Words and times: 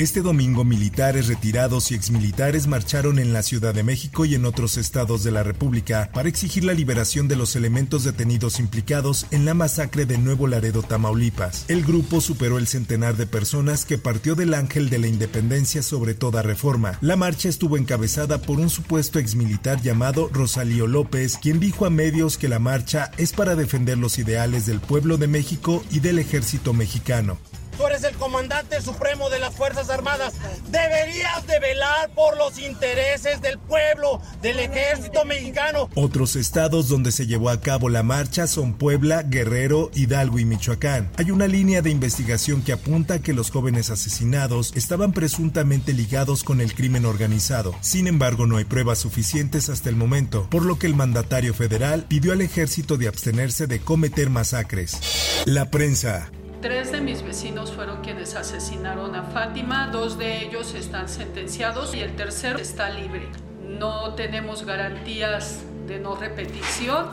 Este 0.00 0.22
domingo 0.22 0.64
militares 0.64 1.26
retirados 1.26 1.90
y 1.90 1.94
exmilitares 1.94 2.66
marcharon 2.66 3.18
en 3.18 3.34
la 3.34 3.42
Ciudad 3.42 3.74
de 3.74 3.82
México 3.82 4.24
y 4.24 4.34
en 4.34 4.46
otros 4.46 4.78
estados 4.78 5.24
de 5.24 5.30
la 5.30 5.42
República 5.42 6.08
para 6.14 6.30
exigir 6.30 6.64
la 6.64 6.72
liberación 6.72 7.28
de 7.28 7.36
los 7.36 7.54
elementos 7.54 8.04
detenidos 8.04 8.60
implicados 8.60 9.26
en 9.30 9.44
la 9.44 9.52
masacre 9.52 10.06
de 10.06 10.16
Nuevo 10.16 10.46
Laredo, 10.46 10.82
Tamaulipas. 10.82 11.66
El 11.68 11.84
grupo 11.84 12.22
superó 12.22 12.56
el 12.56 12.66
centenar 12.66 13.18
de 13.18 13.26
personas 13.26 13.84
que 13.84 13.98
partió 13.98 14.34
del 14.34 14.54
Ángel 14.54 14.88
de 14.88 15.00
la 15.00 15.06
Independencia 15.06 15.82
sobre 15.82 16.14
toda 16.14 16.40
reforma. 16.40 16.96
La 17.02 17.16
marcha 17.16 17.50
estuvo 17.50 17.76
encabezada 17.76 18.40
por 18.40 18.58
un 18.58 18.70
supuesto 18.70 19.18
exmilitar 19.18 19.82
llamado 19.82 20.30
Rosalío 20.32 20.86
López, 20.86 21.36
quien 21.36 21.60
dijo 21.60 21.84
a 21.84 21.90
medios 21.90 22.38
que 22.38 22.48
la 22.48 22.58
marcha 22.58 23.10
es 23.18 23.34
para 23.34 23.54
defender 23.54 23.98
los 23.98 24.18
ideales 24.18 24.64
del 24.64 24.80
pueblo 24.80 25.18
de 25.18 25.28
México 25.28 25.84
y 25.90 26.00
del 26.00 26.20
ejército 26.20 26.72
mexicano. 26.72 27.36
Tú 27.80 27.86
eres 27.86 28.04
el 28.04 28.14
comandante 28.16 28.82
supremo 28.82 29.30
de 29.30 29.38
las 29.38 29.54
Fuerzas 29.54 29.88
Armadas. 29.88 30.34
Deberías 30.70 31.46
de 31.46 31.58
velar 31.60 32.10
por 32.14 32.36
los 32.36 32.58
intereses 32.58 33.40
del 33.40 33.58
pueblo, 33.58 34.20
del 34.42 34.58
ejército 34.58 35.24
mexicano. 35.24 35.88
Otros 35.94 36.36
estados 36.36 36.90
donde 36.90 37.10
se 37.10 37.26
llevó 37.26 37.48
a 37.48 37.62
cabo 37.62 37.88
la 37.88 38.02
marcha 38.02 38.46
son 38.46 38.74
Puebla, 38.74 39.22
Guerrero, 39.22 39.90
Hidalgo 39.94 40.38
y 40.38 40.44
Michoacán. 40.44 41.10
Hay 41.16 41.30
una 41.30 41.46
línea 41.46 41.80
de 41.80 41.88
investigación 41.88 42.60
que 42.60 42.72
apunta 42.72 43.14
a 43.14 43.18
que 43.20 43.32
los 43.32 43.50
jóvenes 43.50 43.88
asesinados 43.88 44.72
estaban 44.76 45.14
presuntamente 45.14 45.94
ligados 45.94 46.44
con 46.44 46.60
el 46.60 46.74
crimen 46.74 47.06
organizado. 47.06 47.74
Sin 47.80 48.08
embargo, 48.08 48.46
no 48.46 48.58
hay 48.58 48.64
pruebas 48.66 48.98
suficientes 48.98 49.70
hasta 49.70 49.88
el 49.88 49.96
momento, 49.96 50.46
por 50.50 50.66
lo 50.66 50.78
que 50.78 50.86
el 50.86 50.94
mandatario 50.94 51.54
federal 51.54 52.04
pidió 52.06 52.34
al 52.34 52.42
ejército 52.42 52.98
de 52.98 53.08
abstenerse 53.08 53.66
de 53.66 53.80
cometer 53.80 54.28
masacres. 54.28 54.98
La 55.46 55.70
prensa. 55.70 56.30
Tres 56.60 56.92
de 56.92 57.00
mis 57.00 57.22
vecinos 57.22 57.72
fueron 57.72 58.02
quienes 58.02 58.36
asesinaron 58.36 59.14
a 59.14 59.22
Fátima, 59.22 59.88
dos 59.90 60.18
de 60.18 60.44
ellos 60.44 60.74
están 60.74 61.08
sentenciados 61.08 61.94
y 61.94 62.00
el 62.00 62.14
tercero 62.16 62.58
está 62.58 62.90
libre. 62.90 63.30
No 63.66 64.12
tenemos 64.12 64.66
garantías 64.66 65.62
de 65.86 65.98
no 65.98 66.16
repetición 66.16 67.06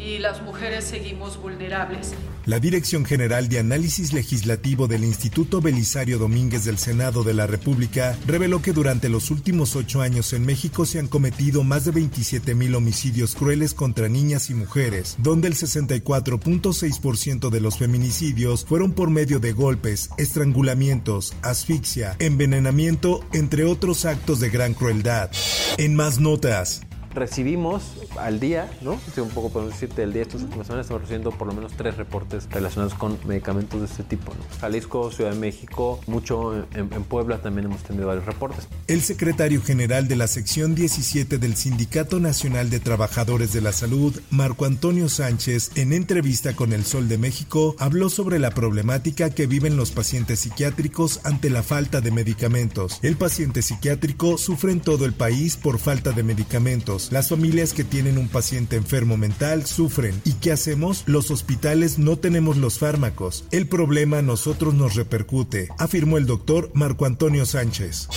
y 0.00 0.18
las 0.18 0.42
mujeres 0.42 0.84
seguimos 0.84 1.40
vulnerables. 1.40 2.14
La 2.46 2.58
Dirección 2.58 3.04
General 3.04 3.48
de 3.48 3.58
Análisis 3.58 4.12
Legislativo 4.12 4.88
del 4.88 5.04
Instituto 5.04 5.60
Belisario 5.60 6.18
Domínguez 6.18 6.64
del 6.64 6.78
Senado 6.78 7.22
de 7.22 7.34
la 7.34 7.46
República 7.46 8.16
reveló 8.26 8.62
que 8.62 8.72
durante 8.72 9.10
los 9.10 9.30
últimos 9.30 9.76
ocho 9.76 10.00
años 10.00 10.32
en 10.32 10.46
México 10.46 10.86
se 10.86 10.98
han 10.98 11.06
cometido 11.06 11.62
más 11.64 11.84
de 11.84 11.90
27 11.90 12.54
mil 12.54 12.74
homicidios 12.74 13.34
crueles 13.34 13.74
contra 13.74 14.08
niñas 14.08 14.48
y 14.48 14.54
mujeres, 14.54 15.16
donde 15.18 15.48
el 15.48 15.54
64.6% 15.54 17.50
de 17.50 17.60
los 17.60 17.76
feminicidios 17.78 18.64
fueron 18.64 18.92
por 18.92 19.10
medio 19.10 19.38
de 19.38 19.52
golpes, 19.52 20.10
estrangulamientos, 20.16 21.34
asfixia, 21.42 22.16
envenenamiento, 22.18 23.22
entre 23.32 23.64
otros 23.64 24.06
actos 24.06 24.40
de 24.40 24.48
gran 24.48 24.72
crueldad. 24.72 25.30
En 25.76 25.94
más 25.94 26.18
notas, 26.20 26.82
recibimos 27.14 27.82
al 28.18 28.40
día, 28.40 28.70
¿no? 28.82 28.98
Un 29.16 29.28
poco 29.30 29.50
podemos 29.50 29.74
decirte, 29.74 30.02
el 30.02 30.12
día 30.12 30.22
estas 30.22 30.42
últimas 30.42 30.66
semanas 30.66 30.86
estamos 30.86 31.02
recibiendo 31.02 31.30
por 31.32 31.46
lo 31.46 31.54
menos 31.54 31.72
tres 31.76 31.96
reportes 31.96 32.48
relacionados 32.50 32.94
con 32.94 33.18
medicamentos 33.26 33.80
de 33.80 33.86
este 33.86 34.02
tipo, 34.02 34.32
¿no? 34.32 34.40
Jalisco, 34.60 35.10
Ciudad 35.10 35.32
de 35.32 35.38
México, 35.38 36.00
mucho 36.06 36.66
en, 36.74 36.88
Puebla 37.10 37.38
también 37.38 37.66
hemos 37.66 37.82
tenido 37.82 38.06
varios 38.06 38.26
reportes. 38.26 38.68
El 38.86 39.00
secretario 39.00 39.62
general 39.62 40.06
de 40.06 40.16
la 40.16 40.28
sección 40.28 40.74
17 40.74 41.38
del 41.38 41.56
Sindicato 41.56 42.20
Nacional 42.20 42.70
de 42.70 42.78
Trabajadores 42.78 43.52
de 43.52 43.60
la 43.60 43.72
Salud, 43.72 44.20
Marco 44.30 44.64
Antonio 44.64 45.08
Sánchez, 45.08 45.72
en 45.74 45.92
entrevista 45.92 46.54
con 46.54 46.72
El 46.72 46.84
Sol 46.84 47.08
de 47.08 47.18
México, 47.18 47.74
habló 47.78 48.10
sobre 48.10 48.38
la 48.38 48.50
problemática 48.50 49.30
que 49.30 49.46
viven 49.46 49.76
los 49.76 49.90
pacientes 49.90 50.40
psiquiátricos 50.40 51.20
ante 51.24 51.50
la 51.50 51.62
falta 51.62 52.00
de 52.00 52.10
medicamentos. 52.10 52.98
El 53.02 53.16
paciente 53.16 53.62
psiquiátrico 53.62 54.38
sufre 54.38 54.72
en 54.72 54.80
todo 54.80 55.04
el 55.04 55.12
país 55.12 55.56
por 55.56 55.78
falta 55.78 56.12
de 56.12 56.22
medicamentos 56.22 56.99
las 57.10 57.30
familias 57.30 57.72
que 57.72 57.84
tienen 57.84 58.18
un 58.18 58.28
paciente 58.28 58.76
enfermo 58.76 59.16
mental 59.16 59.66
sufren. 59.66 60.20
¿Y 60.24 60.34
qué 60.34 60.52
hacemos? 60.52 61.04
Los 61.06 61.30
hospitales 61.30 61.98
no 61.98 62.16
tenemos 62.16 62.56
los 62.56 62.78
fármacos. 62.78 63.44
El 63.50 63.66
problema 63.66 64.18
a 64.18 64.22
nosotros 64.22 64.74
nos 64.74 64.94
repercute, 64.94 65.68
afirmó 65.78 66.18
el 66.18 66.26
doctor 66.26 66.70
Marco 66.74 67.06
Antonio 67.06 67.46
Sánchez. 67.46 68.08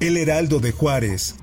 El 0.00 0.16
Heraldo 0.16 0.60
de 0.60 0.72
Juárez. 0.72 1.34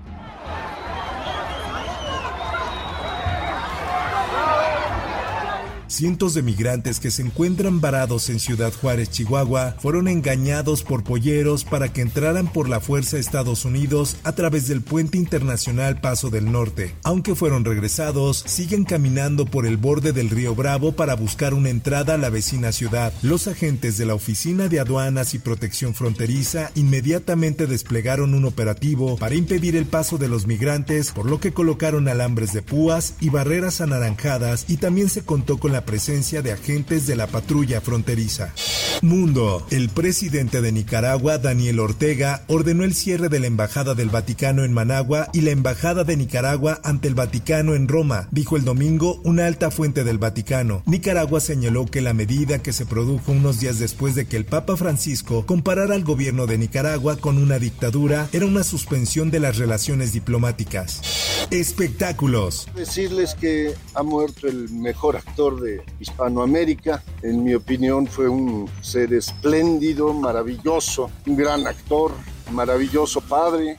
Cientos 5.97 6.35
de 6.35 6.43
migrantes 6.43 6.99
que 6.99 7.09
se 7.09 7.23
encuentran 7.23 7.81
varados 7.81 8.29
en 8.29 8.39
Ciudad 8.39 8.71
Juárez, 8.71 9.09
Chihuahua, 9.09 9.77
fueron 9.79 10.07
engañados 10.07 10.83
por 10.83 11.03
polleros 11.03 11.63
para 11.63 11.91
que 11.91 12.01
entraran 12.01 12.53
por 12.53 12.69
la 12.69 12.79
fuerza 12.79 13.17
a 13.17 13.19
Estados 13.19 13.65
Unidos 13.65 14.15
a 14.23 14.33
través 14.33 14.67
del 14.67 14.81
puente 14.81 15.17
internacional 15.17 15.99
Paso 15.99 16.29
del 16.29 16.51
Norte. 16.51 16.93
Aunque 17.01 17.33
fueron 17.33 17.65
regresados, 17.65 18.43
siguen 18.45 18.83
caminando 18.83 19.45
por 19.47 19.65
el 19.65 19.77
borde 19.77 20.13
del 20.13 20.29
río 20.29 20.53
Bravo 20.53 20.91
para 20.91 21.15
buscar 21.15 21.55
una 21.55 21.71
entrada 21.71 22.13
a 22.13 22.19
la 22.19 22.29
vecina 22.29 22.71
ciudad. 22.71 23.11
Los 23.23 23.47
agentes 23.47 23.97
de 23.97 24.05
la 24.05 24.13
Oficina 24.13 24.67
de 24.67 24.79
Aduanas 24.79 25.33
y 25.33 25.39
Protección 25.39 25.95
Fronteriza 25.95 26.69
inmediatamente 26.75 27.65
desplegaron 27.65 28.35
un 28.35 28.45
operativo 28.45 29.17
para 29.17 29.33
impedir 29.33 29.75
el 29.75 29.87
paso 29.87 30.19
de 30.19 30.29
los 30.29 30.45
migrantes, 30.45 31.09
por 31.09 31.25
lo 31.25 31.39
que 31.39 31.53
colocaron 31.53 32.07
alambres 32.07 32.53
de 32.53 32.61
púas 32.61 33.15
y 33.19 33.31
barreras 33.31 33.81
anaranjadas 33.81 34.65
y 34.67 34.77
también 34.77 35.09
se 35.09 35.23
contó 35.23 35.57
con 35.57 35.71
la 35.71 35.86
presencia 35.87 36.43
de 36.43 36.51
agentes 36.51 37.07
de 37.07 37.15
la 37.15 37.25
patrulla 37.25 37.81
fronteriza. 37.81 38.53
Mundo. 39.01 39.65
El 39.71 39.89
presidente 39.89 40.61
de 40.61 40.71
Nicaragua, 40.71 41.39
Daniel 41.39 41.79
Ortega, 41.79 42.43
ordenó 42.47 42.83
el 42.83 42.93
cierre 42.93 43.29
de 43.29 43.39
la 43.39 43.47
Embajada 43.47 43.95
del 43.95 44.09
Vaticano 44.09 44.63
en 44.63 44.73
Managua 44.73 45.29
y 45.33 45.41
la 45.41 45.51
Embajada 45.51 46.03
de 46.03 46.17
Nicaragua 46.17 46.79
ante 46.83 47.07
el 47.07 47.15
Vaticano 47.15 47.73
en 47.73 47.87
Roma, 47.87 48.27
dijo 48.31 48.57
el 48.57 48.65
domingo 48.65 49.21
una 49.23 49.47
alta 49.47 49.71
fuente 49.71 50.03
del 50.03 50.17
Vaticano. 50.17 50.83
Nicaragua 50.85 51.39
señaló 51.39 51.85
que 51.85 52.01
la 52.01 52.13
medida 52.13 52.59
que 52.61 52.73
se 52.73 52.85
produjo 52.85 53.31
unos 53.31 53.59
días 53.59 53.79
después 53.79 54.13
de 54.13 54.27
que 54.27 54.37
el 54.37 54.45
Papa 54.45 54.75
Francisco 54.77 55.45
comparara 55.45 55.95
al 55.95 56.03
gobierno 56.03 56.47
de 56.47 56.57
Nicaragua 56.57 57.17
con 57.17 57.37
una 57.37 57.59
dictadura 57.59 58.27
era 58.33 58.45
una 58.45 58.63
suspensión 58.63 59.31
de 59.31 59.39
las 59.39 59.57
relaciones 59.57 60.11
diplomáticas. 60.11 61.47
Espectáculos. 61.49 62.67
Decirles 62.75 63.35
que 63.35 63.73
ha 63.93 64.03
muerto 64.03 64.47
el 64.47 64.69
mejor 64.69 65.15
actor 65.15 65.61
de 65.61 65.76
Hispanoamérica. 65.99 67.03
En 67.21 67.44
mi 67.44 67.53
opinión 67.53 68.07
fue 68.07 68.27
un 68.29 68.69
ser 68.81 69.13
espléndido, 69.13 70.13
maravilloso, 70.13 71.09
un 71.25 71.35
gran 71.35 71.68
actor, 71.68 72.12
maravilloso 72.51 73.21
padre, 73.21 73.77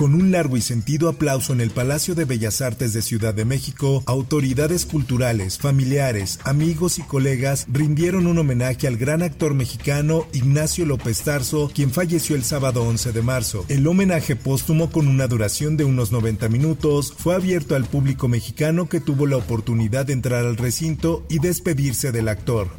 con 0.00 0.14
un 0.14 0.32
largo 0.32 0.56
y 0.56 0.62
sentido 0.62 1.10
aplauso 1.10 1.52
en 1.52 1.60
el 1.60 1.72
Palacio 1.72 2.14
de 2.14 2.24
Bellas 2.24 2.62
Artes 2.62 2.94
de 2.94 3.02
Ciudad 3.02 3.34
de 3.34 3.44
México, 3.44 4.02
autoridades 4.06 4.86
culturales, 4.86 5.58
familiares, 5.58 6.38
amigos 6.44 6.98
y 6.98 7.02
colegas 7.02 7.66
rindieron 7.70 8.26
un 8.26 8.38
homenaje 8.38 8.86
al 8.86 8.96
gran 8.96 9.20
actor 9.20 9.52
mexicano 9.52 10.26
Ignacio 10.32 10.86
López 10.86 11.20
Tarso, 11.20 11.70
quien 11.74 11.90
falleció 11.90 12.34
el 12.34 12.44
sábado 12.44 12.82
11 12.84 13.12
de 13.12 13.20
marzo. 13.20 13.66
El 13.68 13.86
homenaje 13.86 14.36
póstumo 14.36 14.90
con 14.90 15.06
una 15.06 15.26
duración 15.26 15.76
de 15.76 15.84
unos 15.84 16.12
90 16.12 16.48
minutos 16.48 17.12
fue 17.14 17.34
abierto 17.34 17.76
al 17.76 17.84
público 17.84 18.26
mexicano 18.26 18.88
que 18.88 19.00
tuvo 19.00 19.26
la 19.26 19.36
oportunidad 19.36 20.06
de 20.06 20.14
entrar 20.14 20.46
al 20.46 20.56
recinto 20.56 21.26
y 21.28 21.40
despedirse 21.40 22.10
del 22.10 22.28
actor. 22.28 22.70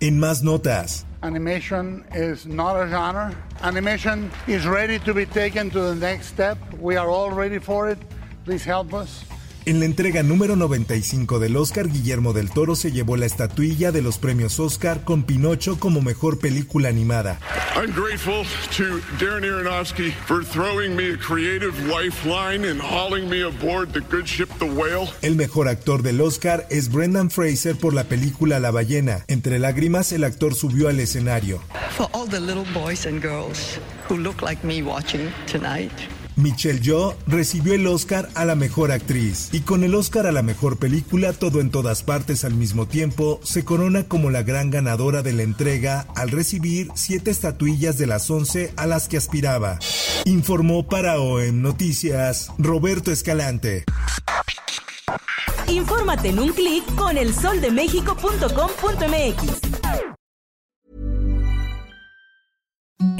En 0.00 0.18
más 0.18 0.42
notas. 0.42 1.04
Animation 1.22 2.04
is 2.14 2.46
not 2.46 2.74
a 2.74 2.88
genre. 2.88 3.32
Animation 3.60 4.28
is 4.48 4.66
ready 4.66 4.98
to 5.00 5.14
be 5.14 5.24
taken 5.24 5.70
to 5.70 5.80
the 5.80 5.94
next 5.94 6.26
step. 6.26 6.58
We 6.74 6.96
are 6.96 7.08
all 7.08 7.30
ready 7.30 7.58
for 7.58 7.88
it. 7.88 7.98
Please 8.44 8.64
help 8.64 8.92
us. 8.92 9.24
En 9.64 9.78
la 9.78 9.84
entrega 9.84 10.24
número 10.24 10.56
95 10.56 11.38
del 11.38 11.56
Oscar, 11.56 11.88
Guillermo 11.88 12.32
del 12.32 12.50
Toro 12.50 12.74
se 12.74 12.90
llevó 12.90 13.16
la 13.16 13.26
estatuilla 13.26 13.92
de 13.92 14.02
los 14.02 14.18
premios 14.18 14.58
Oscar 14.58 15.04
con 15.04 15.22
Pinocho 15.22 15.78
como 15.78 16.00
mejor 16.00 16.40
película 16.40 16.88
animada. 16.88 17.38
I'm 17.76 17.92
grateful 17.92 18.44
to 18.76 19.00
Darren 19.20 19.44
Aronofsky 19.44 20.10
for 20.26 20.44
throwing 20.44 20.96
me 20.96 21.12
a 21.12 21.16
creative 21.16 21.72
lifeline 21.86 22.68
and 22.68 22.80
hauling 22.80 23.30
me 23.30 23.42
aboard 23.42 23.92
the 23.92 24.00
good 24.00 24.26
ship 24.26 24.48
The 24.58 24.64
Whale. 24.64 25.08
El 25.22 25.36
mejor 25.36 25.68
actor 25.68 26.02
del 26.02 26.20
Oscar 26.20 26.66
es 26.68 26.90
Brendan 26.90 27.30
Fraser 27.30 27.76
por 27.76 27.94
la 27.94 28.02
película 28.02 28.58
La 28.58 28.72
ballena. 28.72 29.24
Entre 29.28 29.60
lágrimas, 29.60 30.10
el 30.10 30.24
actor 30.24 30.56
subió 30.56 30.88
al 30.88 30.98
escenario. 30.98 31.62
For 31.96 32.08
all 32.12 32.28
the 32.28 32.40
little 32.40 32.66
boys 32.74 33.06
and 33.06 33.22
girls 33.22 33.78
who 34.08 34.16
look 34.16 34.42
like 34.42 34.66
me 34.66 34.82
watching 34.82 35.32
tonight. 35.46 35.92
Michelle 36.36 36.80
Yeoh 36.80 37.14
recibió 37.26 37.74
el 37.74 37.86
Oscar 37.86 38.28
a 38.34 38.44
la 38.44 38.54
mejor 38.54 38.92
actriz 38.92 39.48
y 39.52 39.60
con 39.60 39.84
el 39.84 39.94
Oscar 39.94 40.26
a 40.26 40.32
la 40.32 40.42
mejor 40.42 40.78
película 40.78 41.32
Todo 41.32 41.60
en 41.60 41.70
todas 41.70 42.02
partes 42.02 42.44
al 42.44 42.54
mismo 42.54 42.86
tiempo 42.86 43.40
se 43.42 43.64
corona 43.64 44.04
como 44.04 44.30
la 44.30 44.42
gran 44.42 44.70
ganadora 44.70 45.22
de 45.22 45.32
la 45.32 45.42
entrega 45.42 46.06
al 46.14 46.30
recibir 46.30 46.88
siete 46.94 47.30
estatuillas 47.30 47.98
de 47.98 48.06
las 48.06 48.30
once 48.30 48.72
a 48.76 48.86
las 48.86 49.08
que 49.08 49.16
aspiraba. 49.16 49.78
Informó 50.24 50.86
para 50.86 51.20
OEM 51.20 51.62
Noticias 51.62 52.52
Roberto 52.58 53.10
Escalante. 53.10 53.84
Infórmate 55.68 56.28
en 56.28 56.38
un 56.38 56.52
clic 56.52 56.84
con 56.94 57.16
elsoldemexico.com.mx. 57.16 59.61